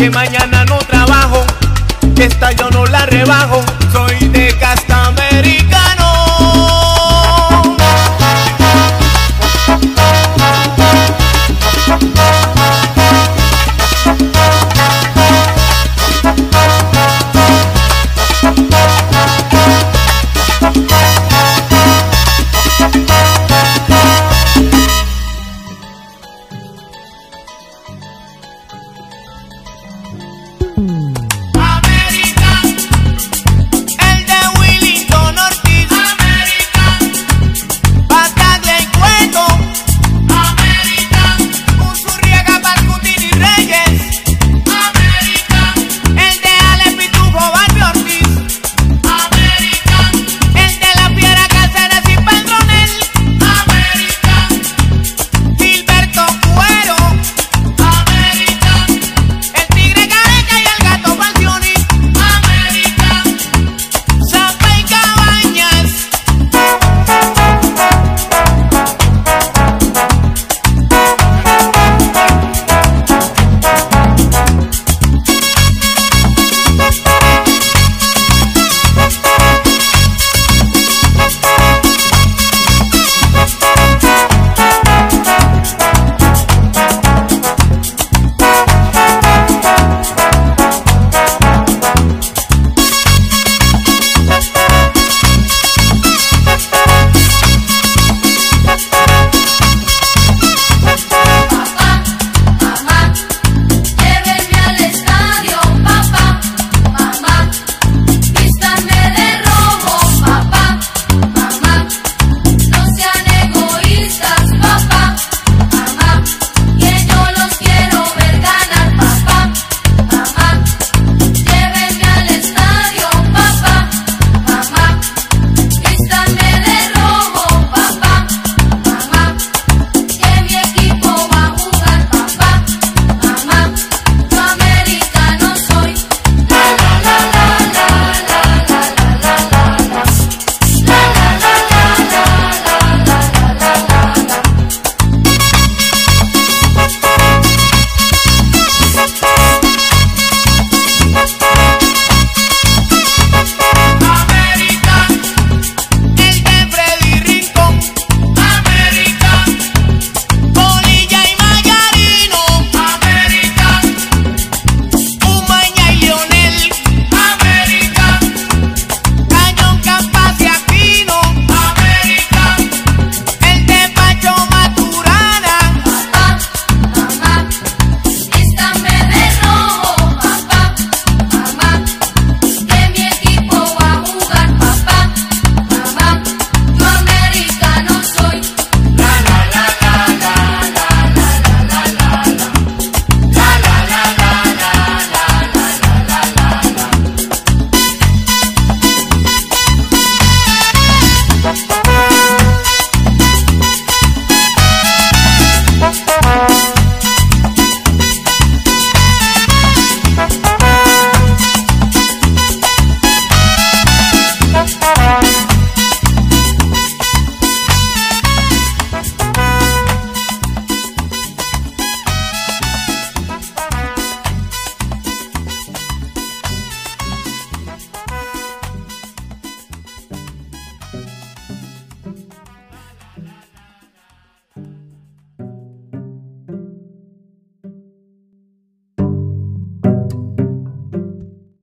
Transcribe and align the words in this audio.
que 0.00 0.08
mañana 0.08 0.64
no 0.64 0.78
trabajo, 0.78 1.44
esta 2.16 2.52
yo 2.52 2.70
no 2.70 2.86
la 2.86 3.04
rebajo. 3.04 3.62